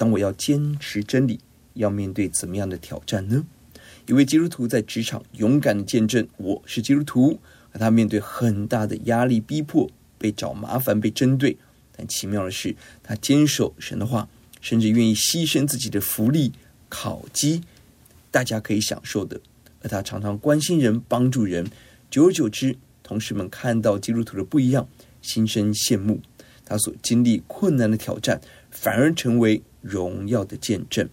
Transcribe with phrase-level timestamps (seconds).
[0.00, 1.40] 当我要坚持真理，
[1.74, 3.44] 要面对怎么样的挑战呢？
[4.06, 7.38] 一位基督徒在职场勇敢的见证：“我是基督徒。”
[7.72, 11.58] 而他面对很大的压力逼迫，被找麻烦，被针对。
[11.94, 14.26] 但奇妙的是，他坚守神的话，
[14.62, 16.52] 甚至愿意牺牲自己的福利、
[16.88, 17.62] 烤鸡。
[18.30, 19.38] 大家可以享受的，
[19.82, 21.70] 而他常常关心人、帮助人，
[22.10, 24.88] 久而久之，同事们看到基督徒的不一样，
[25.20, 26.22] 心生羡慕。
[26.64, 28.40] 他所经历困难的挑战，
[28.80, 31.06] 反而成为荣耀的见证。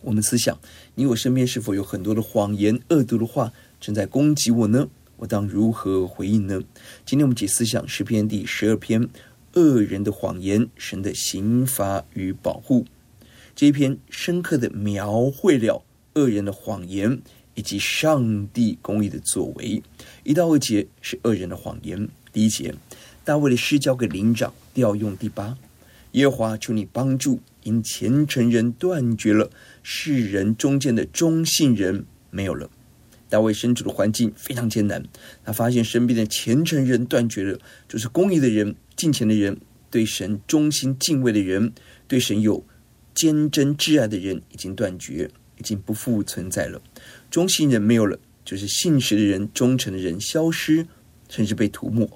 [0.00, 0.58] 我们思想，
[0.94, 4.88] 你我身边是否有很多的谎言、恶毒的话正在攻击我呢？
[5.18, 6.62] 我当如何回应呢？
[7.04, 9.06] 今天我们解思想诗篇第十二篇：
[9.52, 12.86] 恶人的谎言，神的刑罚与保护。
[13.54, 15.84] 这一篇深刻的描绘了。
[16.14, 17.20] 恶人的谎言
[17.54, 19.82] 以及上帝公义的作为，
[20.24, 22.08] 一到二节是恶人的谎言。
[22.32, 22.74] 第一节，
[23.24, 25.58] 大卫的诗交给灵长调用第八。
[26.12, 29.50] 耶和华求你帮助，因虔诚人断绝了，
[29.82, 32.70] 世人中间的忠信人没有了。
[33.28, 35.04] 大卫身处的环境非常艰难，
[35.44, 37.58] 他发现身边的虔诚人断绝了，
[37.88, 39.58] 就是公义的人、敬虔的人、
[39.90, 41.72] 对神忠心敬畏的人、
[42.08, 42.64] 对神有
[43.14, 45.30] 坚贞挚爱的人已经断绝。
[45.58, 46.82] 已经不复存在了，
[47.30, 50.88] 忠信人没有了，就是信实的人、忠诚的人消失，
[51.28, 52.08] 甚至被涂抹。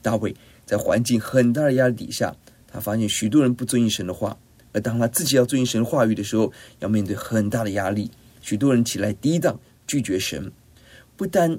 [0.00, 2.36] 大卫在环境很大的压力底下，
[2.74, 4.36] 他发现许多人不遵行神的话，
[4.72, 8.10] 而当他自己要遵行神话语的时候，要面对很大的压力。
[8.42, 10.50] 许多人起来抵挡、拒绝神，
[11.16, 11.56] 不但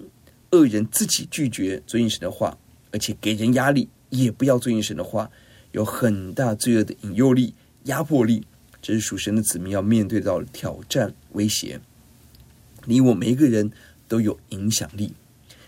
[0.51, 2.57] 恶人自己拒绝遵行神的话，
[2.91, 5.31] 而且给人压力，也不要遵行神的话，
[5.71, 7.53] 有很大罪恶的引诱力、
[7.85, 8.45] 压迫力。
[8.81, 11.79] 这是属神的子民要面对到挑战、威胁。
[12.83, 13.71] 你我每一个人
[14.09, 15.13] 都有影响力，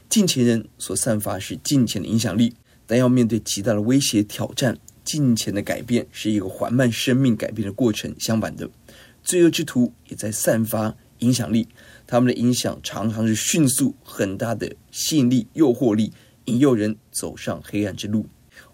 [0.09, 2.53] 敬虔人所散发是敬虔的影响力，
[2.85, 4.77] 但要面对极大的威胁、挑战。
[5.07, 8.69] 金钱的改变是一个缓慢生命改变的过程，相反的，
[9.23, 11.69] 罪恶之徒也在散发影响力，
[12.05, 16.11] 他们的影响常常是迅速、很大的吸引力、诱惑力，
[16.43, 18.25] 引诱人走上黑暗之路。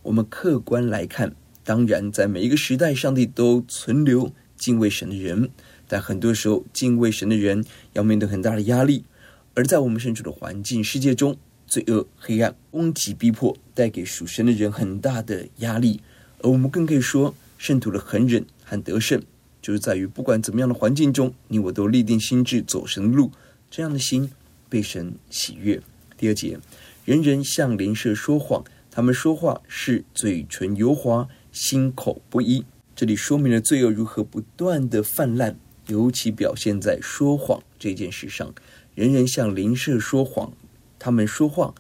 [0.02, 1.36] 我们客观来看。
[1.66, 5.50] 当然，在每一个时代，上帝都存留敬畏神的人，
[5.88, 7.64] 但很多时候，敬畏神的人
[7.94, 9.06] 要面对很大的压力。
[9.54, 16.02] 而在我们身处的环境世界中，罪恶、黑暗、攻击、逼迫，带给属神的人很大的压力。
[16.44, 19.24] 而我们更可以说，圣徒的恒忍和得胜，
[19.62, 23.32] 就是在于不管怎么样的环境中，你我都立定心智走神路，
[23.72, 24.30] 这样的心
[24.70, 25.82] 被神喜悦。
[26.16, 26.60] 第二节，
[27.06, 31.28] 人人向邻舍说谎，他们说话是嘴唇油滑。
[31.54, 32.66] 心口不一，
[32.96, 35.56] 这里说明了罪恶如何不断的泛滥，
[35.86, 38.52] 尤其表现在说谎这件事上。
[38.96, 40.52] 人人向邻舍说谎，
[40.98, 41.76] 他们说话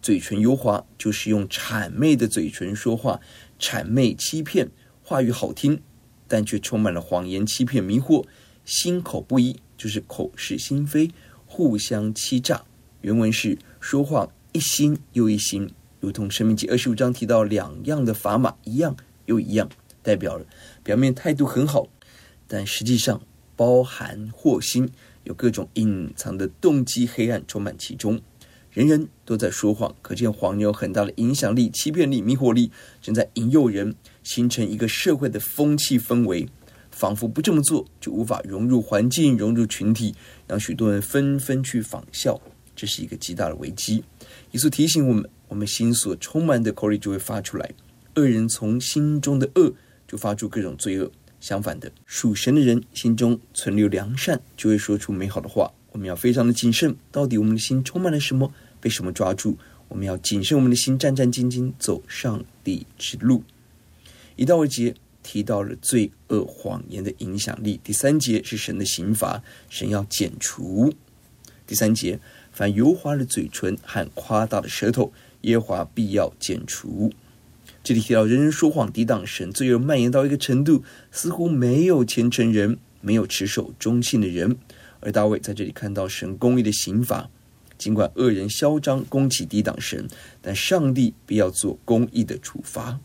[0.00, 3.20] 嘴唇油滑，就是用谄媚的嘴唇说话，
[3.58, 4.70] 谄媚欺骗，
[5.02, 5.80] 话语好听，
[6.28, 8.24] 但却充满了谎言、欺骗、迷惑。
[8.64, 11.10] 心口不一，就是口是心非，
[11.46, 12.64] 互相欺诈。
[13.00, 18.96] 原文是说话一心又一心，如同申命记二十五章提到两样的砝码一样。
[19.26, 19.68] 又一样，
[20.02, 20.46] 代表了
[20.82, 21.88] 表面态度很好，
[22.46, 23.20] 但实际上
[23.54, 24.88] 包含祸心，
[25.24, 28.20] 有各种隐藏的动机，黑暗充满其中。
[28.76, 32.70] 人人都在说谎，可见黄牛很大的影响力、欺骗力、迷惑力，
[33.00, 36.46] 正在引诱人形成一个社会的风气氛围，
[36.90, 40.14] 仿佛不这么做就无法融入环境、融入群体，
[40.46, 42.38] 让许多人纷纷去仿效，
[42.74, 44.04] 这是一个极大的危机。
[44.50, 47.70] 耶稣提醒我们：我们心所充满的口里就会发出来。
[48.16, 49.72] 恶人从心中的恶
[50.06, 55.72] 就发出各种罪恶，相反的，属神的人心中存留良善，就会说出美好的话。
[55.92, 58.52] 我们要非常的谨慎，到底我们的心充满了什么，
[58.86, 59.56] 被什么抓住？
[59.88, 63.42] 我们要谨慎我们的心，战战兢兢走上帝之路。
[64.36, 64.94] 一到二节
[65.24, 67.80] 提到了罪恶谎言的影响力。
[67.82, 70.94] 第三节是神的刑罚，神要剪除。
[71.66, 72.20] 第三节，
[72.52, 77.12] 凡油滑的嘴唇和夸大的舌头，耶和华必要剪除。
[77.82, 84.56] 这里提到人人说谎，抵挡神，罪恶蔓延到一个程度，似乎没有虔诚人，没有持守忠信的人。
[85.00, 87.28] 而大卫在这里看到神公义的刑罚，
[87.78, 90.08] 尽管恶人嚣张攻击抵挡神，
[90.40, 92.98] 但上帝必要做公义的处罚。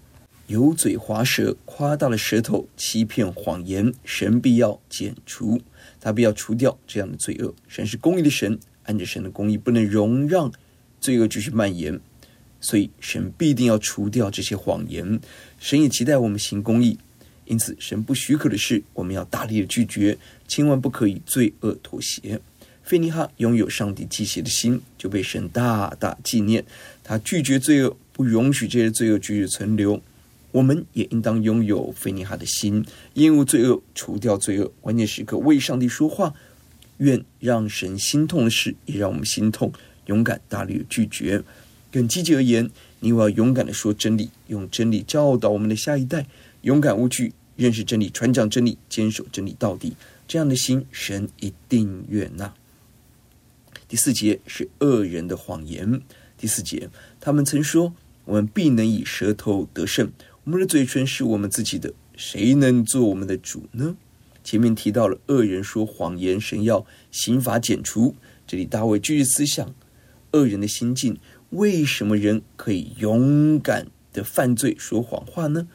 [0.47, 5.61] 油嘴滑舌、夸大了舌头、欺骗谎言，神必要剪除，
[5.99, 7.53] 他必要除掉这样的罪恶。
[7.67, 10.51] 神是公义的神，按着神的公义，不能容让
[10.99, 11.97] 罪恶继续蔓延，
[12.59, 15.21] 所以神必定要除掉这些谎言。
[15.57, 16.97] 神也期待我们行公义。
[17.45, 20.17] 因此，神不许可的事，我们要大力的拒绝，
[20.47, 22.39] 千万不可以罪恶妥协。
[22.83, 26.65] 菲尼哈拥有上帝忌邪的心，就被神大大纪念。
[27.03, 30.01] 他拒绝罪恶，不容许这些罪恶继续存留。
[30.51, 36.33] 我们也应当拥有菲尼哈的心，厌恶罪恶，除掉罪恶，关键时刻为上帝说话。
[36.97, 39.71] 愿让神心痛的事，也让我们心痛，
[40.05, 41.41] 勇敢大力的拒绝。
[41.91, 42.69] 更积极而言，
[42.99, 46.27] 你我要勇敢的说真理，用真理教导我们的下一代，
[46.61, 47.33] 勇敢无惧。
[47.55, 49.93] 认识真理，传讲真理，坚守真理到底，
[50.27, 52.53] 这样的心，神一定悦纳。
[53.91, 56.01] 第四节是恶人的谎言。
[56.37, 56.89] 第四节，
[57.19, 57.93] 他们曾说
[58.23, 60.09] ：“我们必能以舌头得胜，
[60.45, 63.97] 我们的嘴唇是我们自己的，谁能做我们的主呢？”
[64.45, 68.15] 前面提到了恶人说谎言，神要刑罚剪除。
[68.47, 69.75] 这里大卫继续思想
[70.31, 71.17] 恶人的心境：
[71.49, 75.67] 为什么人可以勇敢的犯罪、说谎话呢？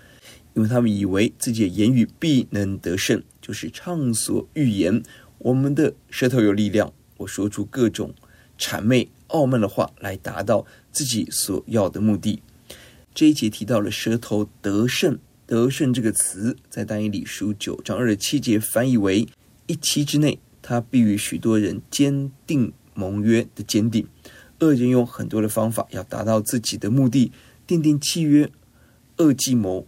[0.54, 5.02] 因为他们以为自己的言语必能得胜，就是畅所欲言。
[5.36, 8.14] 我们的舌头有力量，我说出各种
[8.58, 12.42] 谄媚、傲慢的话，来达到自己所要的目的。
[13.14, 19.26] 这一节提到了舌头得胜，得胜这个词，在但以理书九章二十七节翻译为
[19.66, 24.06] 一期之内，他必与许多人坚定盟约的坚定。
[24.60, 27.30] 恶人用很多的方法要达到自己的目的，
[27.66, 28.50] 订定契约，
[29.18, 29.86] 恶计谋。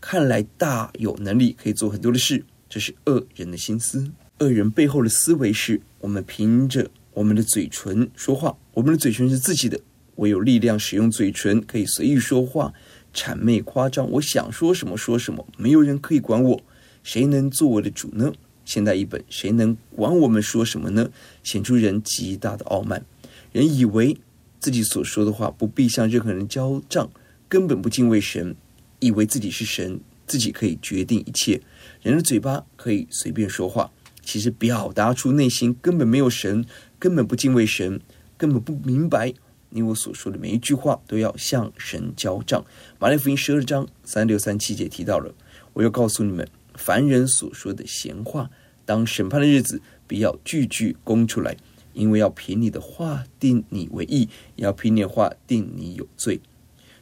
[0.00, 4.10] 看来大有能力，可以做很多的事，这是恶人的心思。
[4.42, 9.80] 恶人背后的思维是：我们凭着我们的嘴唇说话，我们的嘴唇是自己的，
[10.16, 12.74] 我有力量使用嘴唇，可以随意说话，
[13.14, 16.60] 谄媚夸张，我想说什么说什么，没有人可以管我，
[17.04, 18.32] 谁能做我的主呢？
[18.64, 21.10] 现代译本，谁能管我们说什么呢？
[21.44, 23.04] 显出人极大的傲慢，
[23.52, 24.16] 人以为
[24.58, 27.10] 自己所说的话不必向任何人交账，
[27.48, 28.56] 根本不敬畏神。
[28.98, 29.98] 以为自己是神，
[30.28, 31.60] 自己可以决定一切。
[32.02, 33.90] 人的嘴巴可以随便说话，
[34.22, 36.64] 其实表达出内心根本没有神，
[36.98, 38.00] 根本不敬畏神，
[38.36, 39.34] 根本不明白
[39.70, 42.64] 你我所说的每一句话都要向神交账。
[42.98, 45.34] 马太福音十二章三六三七节提到了，
[45.72, 48.50] 我要告诉你们，凡人所说的闲话，
[48.84, 51.56] 当审判的日子，必要句句供出来，
[51.92, 56.40] 因为要凭你的话定你为义，要凭你的话定你有罪。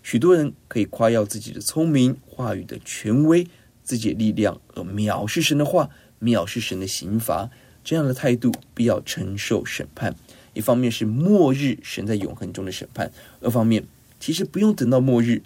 [0.03, 3.47] 许多人可以夸耀自己的聪明、话语的权威、
[3.83, 5.91] 自己的力量，而藐视神的话，
[6.21, 7.51] 藐视神的刑罚。
[7.83, 10.15] 这样的态度必要承受审判。
[10.53, 13.85] 一方面是末日神在永恒中的审判，二方面
[14.19, 15.43] 其实不用等到末日，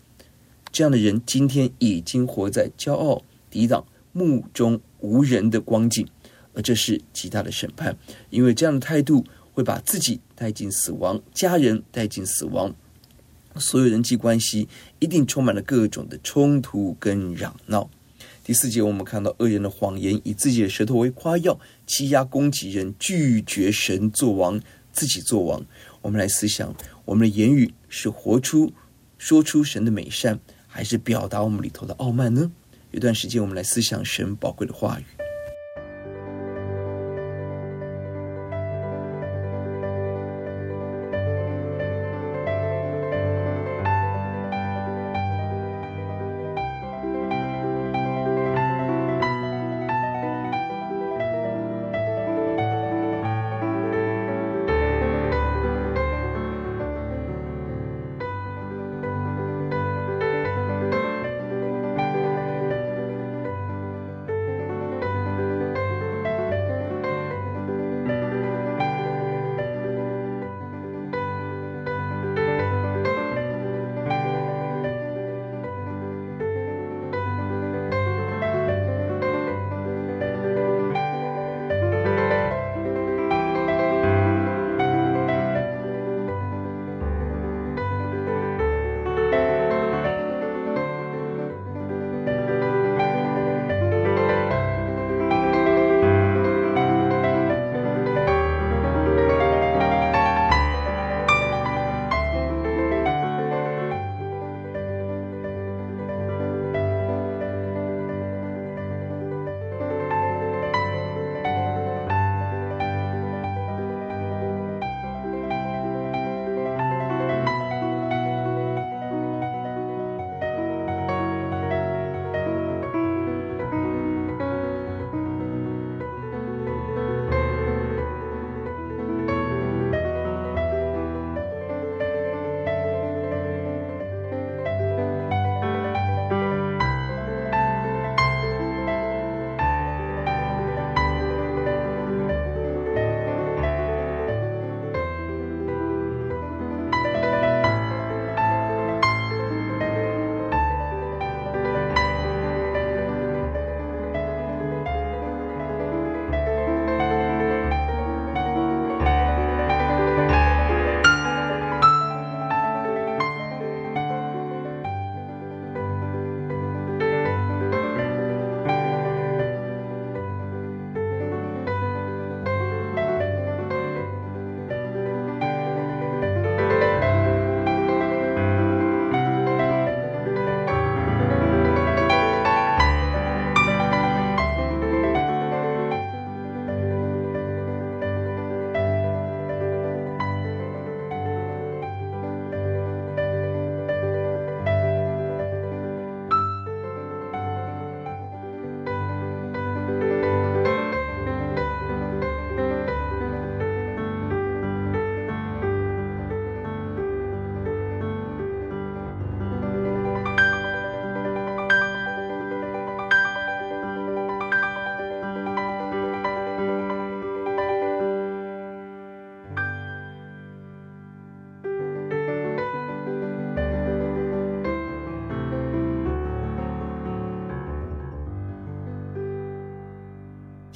[0.73, 6.09] 这样的人今天已经活在骄傲、抵挡、目中无人的光景，
[6.55, 7.97] 而这是极大的审判，
[8.31, 12.75] 因为这样的态度会把自己带进死亡，家人带进死亡。
[13.57, 14.67] 所有人际关系
[14.99, 17.89] 一定充满了各种的冲突跟嚷闹。
[18.45, 24.61] 第四节，我们看到恶人的谎言，以自己的舌头为夸耀，欺压攻击人，拒绝神做王，
[24.93, 25.65] 自己做王。
[26.03, 28.71] 我们来思想，我们的言语是活出、
[29.17, 32.53] 说出神的美善，还是表达我们里头的傲慢呢？
[32.91, 35.05] 有段时间，我们来思想神宝贵的话语。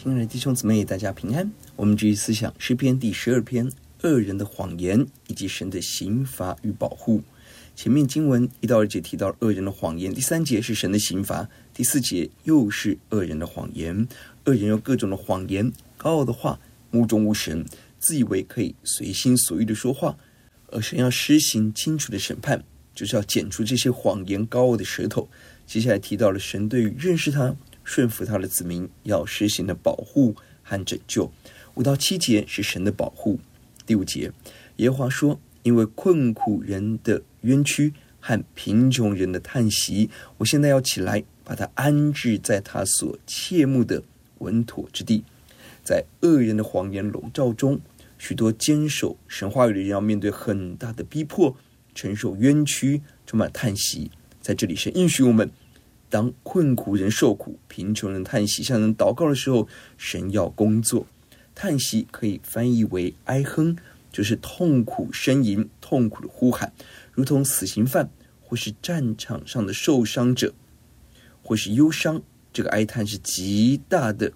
[0.00, 1.50] 亲爱的弟兄姊妹，大家平安。
[1.74, 3.68] 我们继续思想诗篇第十二篇，
[4.02, 7.20] 恶人的谎言以及神的刑罚与保护。
[7.74, 14.06] 前面经文一到二节提到恶人的谎言，第三节是神的刑罚，第四节又是恶人的谎言。
[14.44, 16.60] 恶人用各种的谎言、高傲的话、
[16.92, 17.66] 目中无神，
[17.98, 20.16] 自以为可以随心所欲的说话，
[20.70, 22.62] 而神要施行清楚的审判，
[22.94, 25.28] 就是要剪除这些谎言、高傲的舌头。
[25.66, 27.56] 接下来提到了神对于认识他。
[27.88, 31.32] 顺服他的子民要实行的保护和拯救，
[31.72, 33.40] 五到七节是神的保护。
[33.86, 34.30] 第五节，
[34.76, 44.02] 耶和华说：“因为困苦人的冤屈和贫穷人的叹息，我现在要起来，把他安置在他所切慕的
[44.40, 45.24] 稳妥之地。
[45.82, 47.80] 在恶人的谎言笼罩中，
[48.18, 51.56] 许多坚守神话语的人要面对很大的逼迫，
[51.94, 54.10] 承受冤屈，充满叹息。
[54.42, 55.50] 在这里，神应许我们。”
[56.10, 61.06] 当困苦人受苦，贫穷人叹息，向人祷告的时候，神要工作。
[61.54, 63.76] 叹息可以翻译为哀哼，
[64.12, 66.72] 就是痛苦呻吟、痛苦的呼喊，
[67.12, 68.08] 如同死刑犯
[68.40, 70.54] 或是战场上的受伤者，
[71.42, 72.22] 或是忧伤。
[72.52, 74.32] 这个哀叹是极大的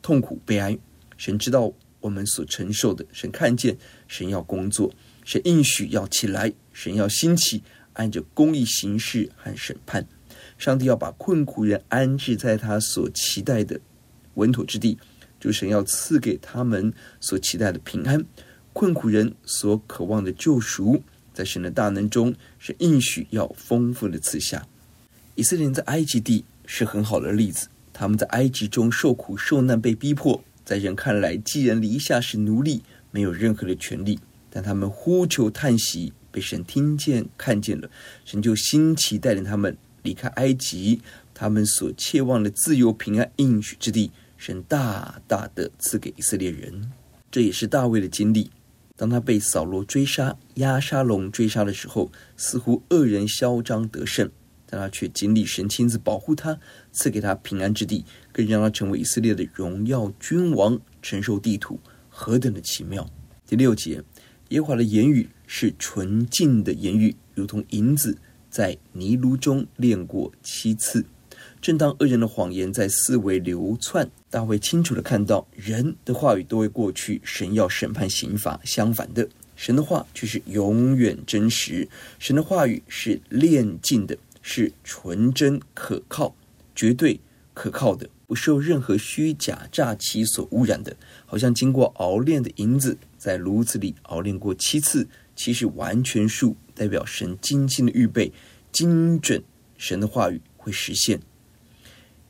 [0.00, 0.78] 痛苦、悲哀。
[1.16, 3.76] 神知道我们所承受的，神看见，
[4.06, 4.92] 神要工作，
[5.24, 7.62] 神应许要起来，神要兴起，
[7.94, 10.06] 按着公义行事和审判。
[10.60, 13.80] 上帝要把困苦人安置在他所期待的
[14.34, 14.98] 稳妥之地，
[15.40, 18.22] 就神要赐给他们所期待的平安。
[18.74, 21.02] 困苦人所渴望的救赎，
[21.32, 24.66] 在神的大能中是应许要丰富的赐下。
[25.34, 37.90] 以色列人在埃及地是很好的例子，他们在埃及中受苦受难被逼迫，在人看来寄人篱下是奴隶，没有任何的权利，但他们呼求叹息，被神听见看见了，
[38.26, 39.74] 神就兴起带领他们。
[40.02, 41.00] 离开埃及，
[41.34, 46.90] 他们所切望的自由、平安、应许之地，神大大的赐给以色列人。
[47.30, 48.50] 这也是大卫的经历。
[48.96, 54.30] 当他被扫罗追杀、押沙龙追杀的时候，似乎恶人嚣张得胜，
[54.66, 56.58] 但他却经历神亲自保护他，
[56.92, 61.80] 赐给他平安之地，更让他成为以色列的荣耀君王，承受地土，
[62.10, 63.08] 何等的奇妙！
[63.46, 64.02] 第六节，
[64.50, 68.18] 耶和华的言语是纯净的言语，如同银子。
[68.50, 71.04] 在泥炉中炼过七次，
[71.62, 78.60] 正当恶人的谎言在四围流窜，大卫清楚地看到，人的话语都会过去，神要审判刑罚。
[78.64, 81.88] 相反的，神的话却是永远真实，
[82.18, 86.34] 神的话语是炼净的，是纯真可靠、
[86.74, 87.20] 绝对
[87.54, 95.06] 可靠的，不受任何虚假诈欺所污染的，好像经过熬炼的银子，在炉子里熬炼过七次。
[95.40, 98.30] 其实完全数代表神精心的预备，
[98.70, 99.42] 精准
[99.78, 101.18] 神的话语会实现。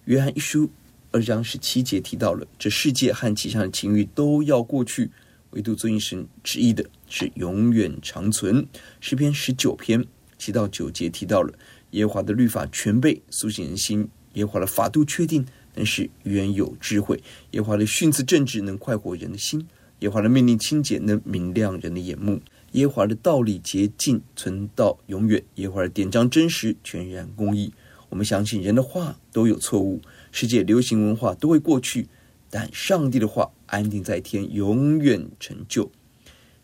[0.05, 0.71] 约翰一书
[1.11, 5.11] 二章十七节提到了，这世界和其上的情欲都要过去，
[5.51, 8.65] 唯独遵行神旨意的是永远长存。
[9.01, 10.07] 诗篇十九篇
[10.39, 11.53] 七到九节提到了
[11.91, 17.17] 耶华的律法全备，苏醒人心；耶和华的法度确定，但是原有智慧；
[17.51, 19.61] 耶华的训词正直，能快活人的心；
[19.99, 22.41] 耶华的命令清洁，能明亮人的眼目。
[22.73, 27.73] 耶华的道理洁净，存到永远；耶和华的典章真实，全然公义。
[28.09, 30.01] 我们相信人的话都有错误，
[30.31, 32.07] 世界流行文化都会过去，
[32.49, 35.91] 但上帝的话安定在天，永远成就。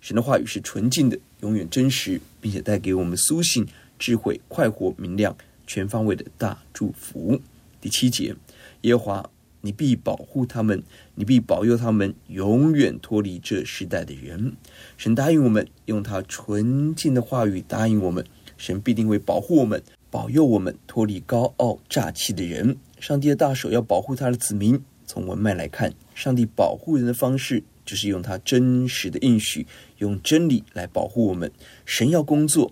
[0.01, 3.67] 神的话语是纯净的，永远真实，并且带给我们苏醒、
[3.99, 5.37] 智慧、快活、明亮、
[5.67, 7.41] 全方位的大祝福。
[7.81, 8.35] 第七节，
[8.83, 9.31] 耶和华。
[9.67, 10.81] 你必保护他们，
[11.17, 14.53] 你必保佑他们，永远脱离这时代的人。
[14.97, 18.25] 神答应我们，用他纯净的话语答应我们，
[18.57, 22.77] 神必定会保护我们，保佑我们脱离高傲诈欺的人。
[23.01, 24.81] 上帝的大手要保护他的子民。
[25.05, 29.67] 从文脉来看，上帝保护人的方式就是用他真实的应许，
[29.99, 31.51] 用真理来保护我们。
[31.85, 32.71] 神要工作。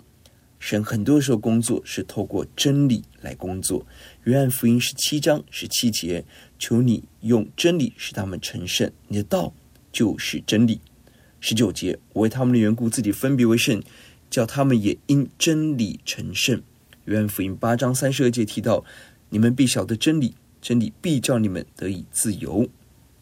[0.60, 3.84] 神很多时候工作是透过真理来工作。
[4.22, 6.24] 约翰福音十七章十七节，
[6.58, 9.52] 求你用真理使他们成圣，你的道
[9.92, 10.80] 就是真理。
[11.40, 13.82] 十九节，我为他们的缘故自己分别为圣，
[14.30, 16.62] 叫他们也因真理成圣。
[17.04, 18.84] 约翰福音八章三十二节提到，
[19.28, 22.68] 你们必晓得真理，真理必叫你们得以自由。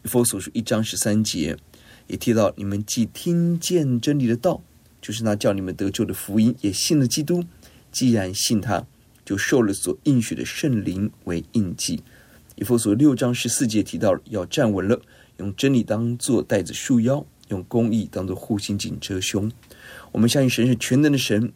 [0.03, 1.57] 以弗所书一章十三节
[2.07, 4.61] 也提到，你们既听见真理的道。
[5.01, 7.43] 就是那叫你们得救的福音，也信了基督。
[7.91, 8.87] 既然信他，
[9.25, 12.01] 就受了所应许的圣灵为印记。
[12.55, 15.01] 以弗所六章十四节提到了要站稳了，
[15.37, 19.51] 用真理当做带子束腰，用公义当做护心镜遮胸。
[20.11, 21.51] 我们相信神是全能的神，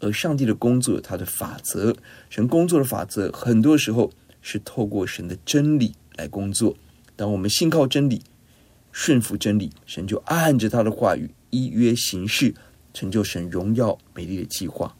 [0.00, 1.96] 而上帝的工作他的法则。
[2.28, 4.10] 神工作的法则，很多时候
[4.42, 6.76] 是透过神的真理来工作。
[7.16, 8.20] 当我们信靠真理、
[8.92, 12.54] 顺服真理，神就按着他的话语依约行事，
[12.92, 14.94] 成就神荣耀美丽的计划。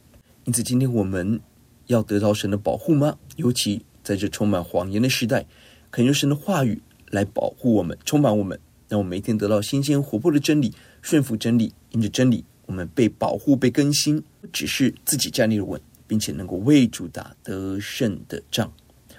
[0.44, 1.40] 因此，今天我们
[1.88, 3.18] 要得到神的保护吗？
[3.36, 5.46] 尤其在这充满谎言的时代，
[5.90, 18.72] 恳求神的话语来保护我们，充满我们，让我们每天得到新鲜活泼的真理，顺服真理，因着真理，我们被保护、被更新，不只是自己站立的稳，并且能够为主打得胜的仗。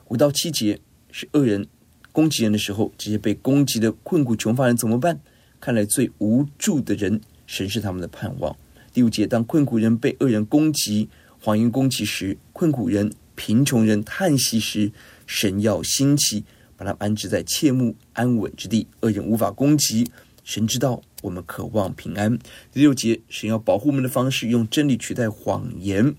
[0.10, 0.80] 五到七节
[1.12, 1.67] 是恶人
[2.12, 5.19] 攻击人的时候，这些被攻击的困苦穷乏人怎么办？
[5.60, 8.56] 看来最无助的人，神是他们的盼望。
[8.93, 14.91] 第五节，当困苦人被恶人攻击、谎言攻击时，困苦人、贫穷人叹息时，
[15.26, 16.43] 神要兴起，
[16.78, 20.10] 把他们安置在切慕安稳之地，恶人无法攻击。
[20.43, 22.38] 神知道我们渴望平安。
[22.71, 26.15] 第六节，神要保护我们的方式，用真理取代谎言，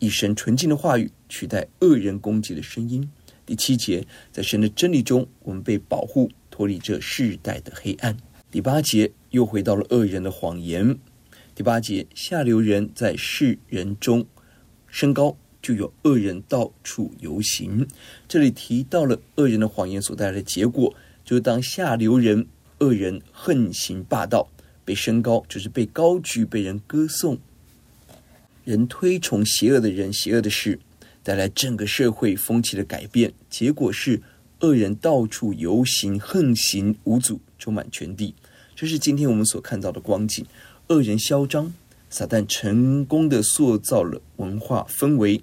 [0.00, 3.08] 以神纯净的话语取代恶人攻击的声音。
[3.46, 8.16] 第七节，在神的真理中，我们被保护，脱离这世代的黑暗。
[8.50, 10.98] 第八节，又回到了恶人的谎言。
[11.54, 14.26] 第八节，下流人在世人中
[14.88, 17.86] 升高，就有恶人到处游行。
[18.28, 20.94] 这里提到了恶人的谎言所带来的结果，
[21.24, 22.46] 就是当下流人、
[22.78, 24.48] 恶人横行霸道，
[24.84, 27.38] 被升高，就是被高举，被人歌颂，
[28.64, 30.78] 人推崇邪恶的人、邪恶的事。
[31.22, 34.22] 带来整个社会风气的改变，结果是
[34.60, 38.34] 恶人到处游行，横行无阻，充满全地。
[38.74, 40.46] 这是今天我们所看到的光景。
[40.88, 41.74] 恶人嚣张，
[42.08, 45.42] 撒旦成功的塑造了文化氛围，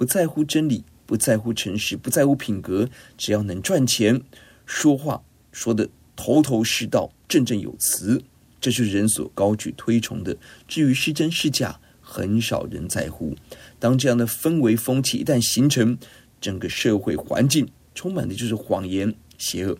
[0.00, 4.22] 不在乎真理，不在乎诚实，不在乎品格，只要能赚钱，
[4.64, 8.22] 说话说得头头是道，振振有词，
[8.62, 10.34] 这是人所高举推崇的。
[10.66, 13.36] 至于是真是假，很少人在乎。
[13.78, 15.98] 当这样的氛围风气一旦形成，
[16.40, 19.76] 整个社会环境充满的就是谎言、邪恶，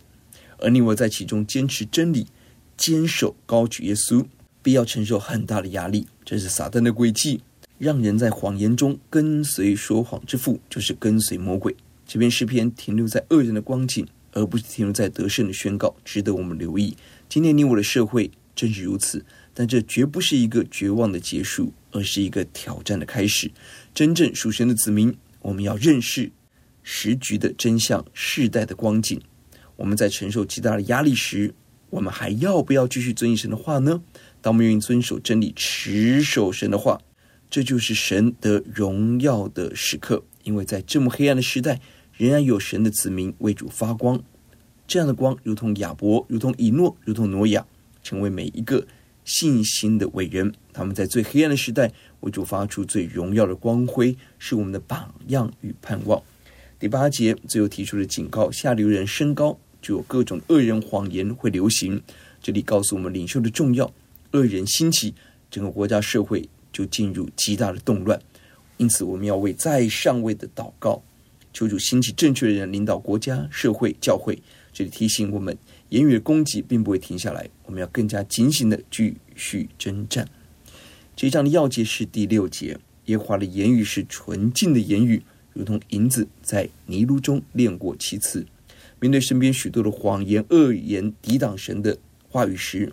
[0.58, 2.26] 而你我在其中坚持真理、
[2.76, 4.26] 坚守高举耶稣，
[4.62, 6.06] 必要承受很大的压力。
[6.26, 7.40] 这是撒旦的诡计，
[7.80, 11.74] 让人在谎言中跟随说谎之父，就是跟随魔鬼。
[12.06, 16.94] 这篇诗篇停留在恶人的光景，而不是停留在得胜的宣告，值得我们留意。
[17.26, 23.50] 今天你我的社会正是如此，但这绝不是一个绝望的结束，而是一个挑战的开始。
[23.94, 26.30] 真正属神的子民，我们要认识
[26.82, 29.18] 时局的真相、世代的光景。
[29.76, 31.54] 我们在承受极大的压力时，
[31.88, 34.02] 我们还要不要继续遵行神的话呢？
[34.42, 37.00] 当我们愿意遵守真理、持守神的话，
[37.50, 40.22] 这就是神得荣耀的时刻。
[40.44, 41.80] 因为在这么黑暗的时代，
[42.16, 44.22] 仍然有神的子民为主发光。
[44.86, 47.66] 这样的光，如同亚伯，如同以诺，如同挪亚，
[48.02, 48.86] 成为每一个
[49.24, 50.52] 信心的伟人。
[50.72, 56.22] 他们在最黑暗的时代，为主发出最荣耀的光辉，是我们的榜样与盼望。
[56.78, 62.02] 第八节最后提出了警告：下流人升高，就有各种恶人谎言会流行。
[62.42, 63.92] 这里告诉我们领袖的重要。
[64.32, 65.14] 恶人兴起，
[65.50, 68.20] 整个国家社会就进入极大的动乱。
[68.76, 71.02] 因此，我们要为在上位的祷告，
[71.52, 74.40] 求主兴起正确的人领导国家、社会、教会。
[74.72, 75.56] 这里提醒我们，
[75.88, 80.26] 言语的攻击并不会停下来，我们要更加警醒地继续征战。
[81.16, 85.20] 这一章的要节是第六节，耶和华的言语是纯净的言语，
[85.52, 88.46] 如同银子在泥炉中炼过七次。
[89.00, 92.92] 面对身边许多的谎言、恶言抵挡神的话语时，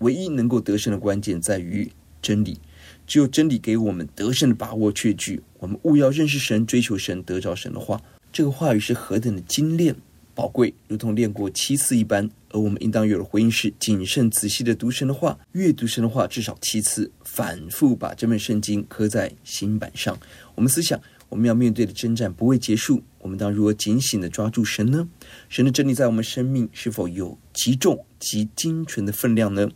[0.00, 2.58] 唯一能够得胜的关键在于真理。
[3.06, 5.42] 只有真理给我们得胜的把握确据。
[5.58, 8.00] 我们务要认识神，追求神，得着神的话。
[8.32, 9.94] 这个话语是何等的精炼！
[10.34, 20.18] 宝贵，如同练过七次一般，而我们应当有的回应是谨慎仔细的读神的话，阅读神的话至少七次，反复把这本圣经刻在心版上。
[20.56, 25.08] 我们思想，我们要面对的征战不会结束，我们当如何警醒的抓住神呢？
[25.48, 29.70] 神的真理在我们生命是否有极重极精纯的分量呢？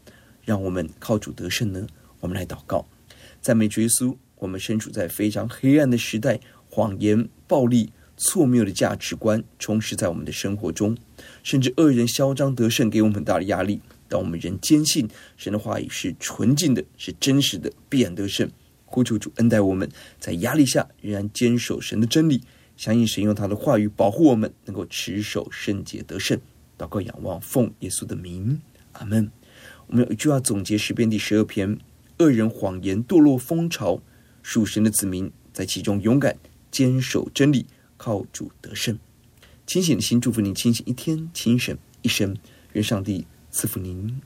[0.44, 1.86] 让我们靠主得胜呢？
[2.18, 2.84] 我们来祷告，
[3.40, 4.16] 赞美主耶稣。
[4.37, 7.90] 我们身处在非常黑暗的时代，谎言、暴力。
[8.20, 10.96] 错谬的价值观充斥在我们的生活中，
[11.44, 13.81] 甚至恶人嚣张得胜，给我们很大的压力。
[14.09, 18.51] 但我们仍坚信神的话语是纯净的，是真实的，必然得胜。
[18.87, 22.42] 呼求主恩待我们，在压力下仍然坚守神的真理，
[22.77, 26.37] 相信神用他的话语保护我们，能够持守圣洁得胜。
[26.77, 28.61] 祷告仰望，奉耶稣的名，
[28.94, 29.31] 阿门。
[29.87, 31.79] 我们有一句话总结诗篇第十二篇：
[32.18, 34.00] 恶人谎言堕落风潮，
[34.42, 36.37] 属神的子民在其中勇敢
[36.70, 37.66] 坚守真理。
[37.96, 38.96] 靠主得胜，
[39.66, 42.37] 清醒的心祝福您清醒一天，清醒一生。
[42.74, 44.20] 愿上帝赐福您。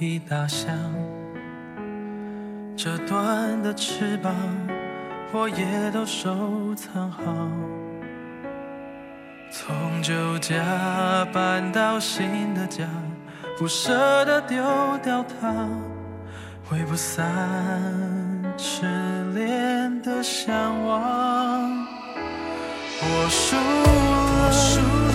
[0.00, 0.74] 一大箱，
[2.74, 4.34] 折断的翅膀
[5.30, 7.22] 我也都收藏好。
[9.52, 10.56] 从旧家
[11.34, 12.86] 搬到新的家，
[13.58, 14.64] 不舍得丢
[15.02, 15.68] 掉它，
[16.64, 17.22] 挥不散
[18.56, 18.86] 痴
[19.34, 21.86] 恋的向往。
[23.02, 25.09] 我输了，输了，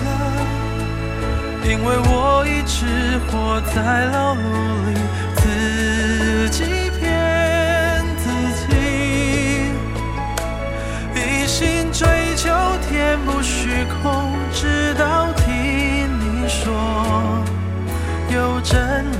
[1.68, 4.44] 因为我一直活在牢笼
[4.86, 4.94] 里，
[5.34, 6.62] 自己
[6.96, 8.24] 骗自
[8.62, 8.70] 己，
[11.16, 12.48] 一心追求
[12.88, 15.44] 填补虚空，直到听
[16.20, 17.42] 你说
[18.30, 19.16] 有真理，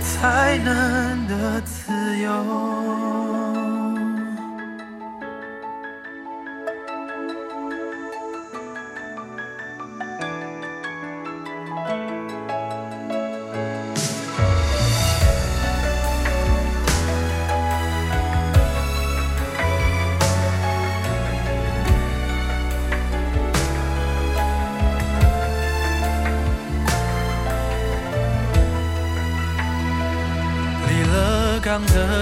[0.00, 3.65] 才能得自由。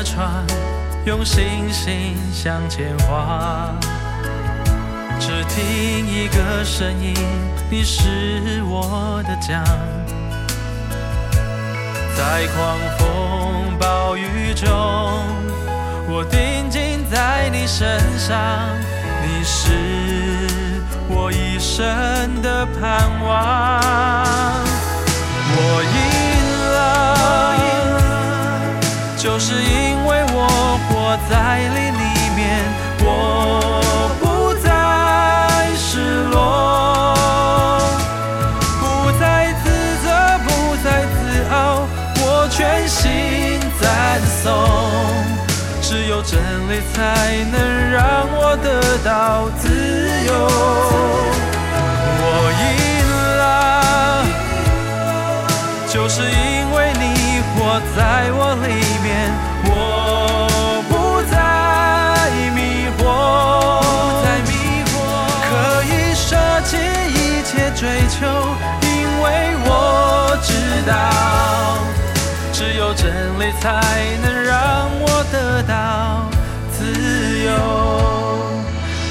[0.05, 0.45] 船
[1.07, 3.75] 用星星向前划，
[5.19, 7.15] 只听一个声音，
[7.71, 9.65] 你是我的家。
[12.15, 14.71] 在狂风暴雨中，
[16.07, 18.39] 我定睛在你身上，
[19.23, 19.73] 你是
[21.09, 23.81] 我一生的盼望。
[25.57, 25.95] 我赢
[26.75, 27.15] 了。
[29.17, 29.94] 就是因
[31.45, 32.05] 活在你里
[32.35, 32.65] 面，
[33.01, 33.07] 我
[34.19, 34.25] 不
[34.65, 34.67] 再
[35.77, 37.85] 失落，
[38.81, 38.83] 不
[39.21, 39.65] 再自
[40.03, 40.07] 责，
[40.47, 40.49] 不
[40.83, 41.55] 再自傲，
[42.17, 43.85] 我全心赞
[44.43, 44.43] 颂。
[45.83, 46.97] 只有真理才
[47.53, 49.69] 能让我得到自
[50.27, 50.33] 由。
[52.21, 52.27] 我
[52.65, 52.65] 赢
[53.37, 54.25] 了，
[55.93, 57.05] 就是因为你
[57.53, 58.01] 活在
[58.33, 58.69] 我里。
[73.05, 73.69] 真理才
[74.23, 76.27] 能让我得到
[76.73, 76.81] 自
[77.45, 77.53] 由，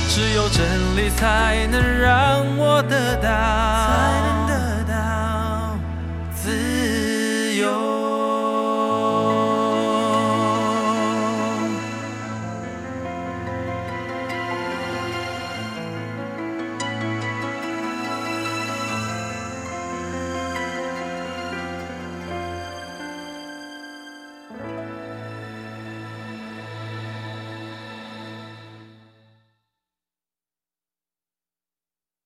[0.09, 4.42] 只有真理才能让我得到。